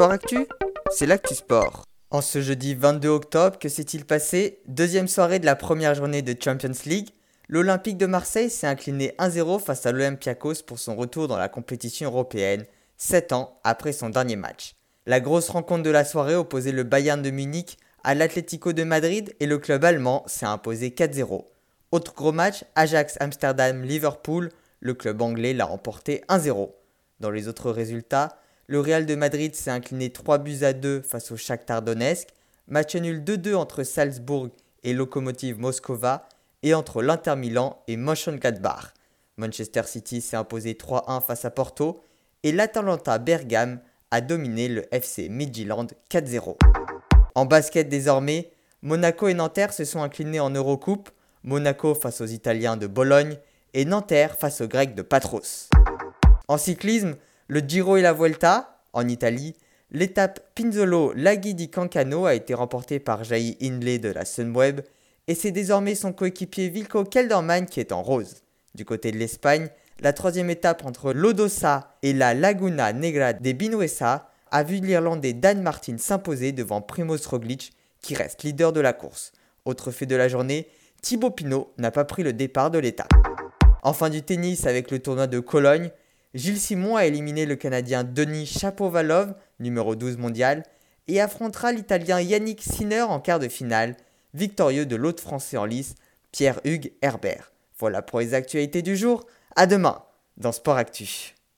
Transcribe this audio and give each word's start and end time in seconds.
Sport 0.00 0.12
Actu, 0.12 0.46
c'est 0.90 1.04
l'actu 1.04 1.34
sport. 1.34 1.84
En 2.10 2.22
ce 2.22 2.40
jeudi 2.40 2.74
22 2.74 3.10
octobre, 3.10 3.58
que 3.58 3.68
s'est-il 3.68 4.06
passé? 4.06 4.62
Deuxième 4.66 5.08
soirée 5.08 5.40
de 5.40 5.44
la 5.44 5.56
première 5.56 5.94
journée 5.94 6.22
de 6.22 6.34
Champions 6.42 6.72
League. 6.86 7.10
L'Olympique 7.48 7.98
de 7.98 8.06
Marseille 8.06 8.48
s'est 8.48 8.66
incliné 8.66 9.14
1-0 9.18 9.60
face 9.60 9.84
à 9.84 9.92
l'Olympiakos 9.92 10.62
pour 10.66 10.78
son 10.78 10.96
retour 10.96 11.28
dans 11.28 11.36
la 11.36 11.50
compétition 11.50 12.08
européenne, 12.08 12.64
7 12.96 13.34
ans 13.34 13.60
après 13.62 13.92
son 13.92 14.08
dernier 14.08 14.36
match. 14.36 14.74
La 15.04 15.20
grosse 15.20 15.50
rencontre 15.50 15.82
de 15.82 15.90
la 15.90 16.06
soirée 16.06 16.34
opposait 16.34 16.72
le 16.72 16.84
Bayern 16.84 17.20
de 17.20 17.28
Munich 17.28 17.76
à 18.02 18.14
l'Atlético 18.14 18.72
de 18.72 18.84
Madrid 18.84 19.34
et 19.38 19.44
le 19.44 19.58
club 19.58 19.84
allemand 19.84 20.24
s'est 20.26 20.46
imposé 20.46 20.88
4-0. 20.88 21.44
Autre 21.92 22.14
gros 22.14 22.32
match, 22.32 22.64
Ajax 22.74 23.18
Amsterdam-Liverpool, 23.20 24.48
le 24.80 24.94
club 24.94 25.20
anglais 25.20 25.52
l'a 25.52 25.66
remporté 25.66 26.24
1-0. 26.30 26.70
Dans 27.20 27.30
les 27.30 27.48
autres 27.48 27.70
résultats, 27.70 28.38
le 28.70 28.78
Real 28.78 29.04
de 29.04 29.16
Madrid 29.16 29.56
s'est 29.56 29.72
incliné 29.72 30.10
3 30.10 30.38
buts 30.38 30.62
à 30.62 30.72
2 30.72 31.02
face 31.02 31.32
au 31.32 31.36
Shakhtar 31.36 31.82
Donetsk, 31.82 32.28
match 32.68 32.94
nul 32.94 33.20
2-2 33.20 33.56
entre 33.56 33.82
Salzbourg 33.82 34.50
et 34.84 34.92
Lokomotiv 34.92 35.58
Moskova 35.58 36.28
et 36.62 36.72
entre 36.72 37.02
l'Inter 37.02 37.34
Milan 37.34 37.82
et 37.88 37.96
Mönchengladbach. 37.96 38.94
Manchester 39.38 39.82
City 39.86 40.20
s'est 40.20 40.36
imposé 40.36 40.74
3-1 40.74 41.20
face 41.20 41.44
à 41.44 41.50
Porto 41.50 42.04
et 42.44 42.52
l'Atalanta 42.52 43.18
Bergame 43.18 43.80
a 44.12 44.20
dominé 44.20 44.68
le 44.68 44.86
FC 44.94 45.28
Midtjylland 45.28 45.88
4-0. 46.08 46.56
En 47.34 47.46
basket 47.46 47.88
désormais, 47.88 48.52
Monaco 48.82 49.26
et 49.26 49.34
Nanterre 49.34 49.72
se 49.72 49.84
sont 49.84 50.00
inclinés 50.00 50.38
en 50.38 50.50
Eurocoupe, 50.50 51.10
Monaco 51.42 51.96
face 51.96 52.20
aux 52.20 52.26
Italiens 52.26 52.76
de 52.76 52.86
Bologne 52.86 53.36
et 53.74 53.84
Nanterre 53.84 54.36
face 54.36 54.60
aux 54.60 54.68
Grecs 54.68 54.94
de 54.94 55.02
Patros. 55.02 55.70
En 56.46 56.56
cyclisme, 56.56 57.16
le 57.50 57.58
Giro 57.58 57.96
et 57.96 58.02
la 58.02 58.12
Vuelta, 58.12 58.78
en 58.92 59.08
Italie, 59.08 59.56
l'étape 59.90 60.38
Pinzolo-Laghi 60.54 61.56
di 61.56 61.68
Cancano 61.68 62.24
a 62.24 62.36
été 62.36 62.54
remportée 62.54 63.00
par 63.00 63.24
Jai 63.24 63.56
Hindley 63.60 63.98
de 63.98 64.08
la 64.08 64.24
Sunweb 64.24 64.82
et 65.26 65.34
c'est 65.34 65.50
désormais 65.50 65.96
son 65.96 66.12
coéquipier 66.12 66.68
Vilko 66.68 67.02
Kelderman 67.02 67.66
qui 67.66 67.80
est 67.80 67.90
en 67.90 68.04
rose. 68.04 68.44
Du 68.76 68.84
côté 68.84 69.10
de 69.10 69.16
l'Espagne, 69.16 69.68
la 69.98 70.12
troisième 70.12 70.48
étape 70.48 70.86
entre 70.86 71.12
Lodosa 71.12 71.96
et 72.04 72.12
la 72.12 72.34
Laguna 72.34 72.92
Negra 72.92 73.32
de 73.32 73.50
Binuesa 73.50 74.30
a 74.52 74.62
vu 74.62 74.76
l'Irlandais 74.76 75.32
Dan 75.32 75.60
Martin 75.60 75.98
s'imposer 75.98 76.52
devant 76.52 76.80
Primoz 76.80 77.26
Roglic 77.26 77.72
qui 78.00 78.14
reste 78.14 78.44
leader 78.44 78.72
de 78.72 78.80
la 78.80 78.92
course. 78.92 79.32
Autre 79.64 79.90
fait 79.90 80.06
de 80.06 80.14
la 80.14 80.28
journée, 80.28 80.68
Thibaut 81.02 81.30
Pinot 81.30 81.72
n'a 81.78 81.90
pas 81.90 82.04
pris 82.04 82.22
le 82.22 82.32
départ 82.32 82.70
de 82.70 82.78
l'étape. 82.78 83.12
Enfin 83.82 84.08
du 84.08 84.22
tennis 84.22 84.68
avec 84.68 84.92
le 84.92 85.00
tournoi 85.00 85.26
de 85.26 85.40
Cologne, 85.40 85.90
Gilles 86.32 86.60
Simon 86.60 86.94
a 86.94 87.06
éliminé 87.06 87.44
le 87.44 87.56
Canadien 87.56 88.04
Denis 88.04 88.46
Chapovalov, 88.46 89.34
numéro 89.58 89.96
12 89.96 90.16
mondial, 90.16 90.62
et 91.08 91.20
affrontera 91.20 91.72
l'Italien 91.72 92.20
Yannick 92.20 92.62
Sinner 92.62 93.02
en 93.02 93.18
quart 93.18 93.40
de 93.40 93.48
finale, 93.48 93.96
victorieux 94.32 94.86
de 94.86 94.94
l'autre 94.94 95.22
Français 95.22 95.56
en 95.56 95.64
lice, 95.64 95.96
Pierre-Hugues 96.30 96.92
Herbert. 97.02 97.50
Voilà 97.78 98.00
pour 98.00 98.20
les 98.20 98.34
actualités 98.34 98.82
du 98.82 98.96
jour, 98.96 99.26
à 99.56 99.66
demain 99.66 100.04
dans 100.36 100.52
Sport 100.52 100.76
Actu. 100.76 101.34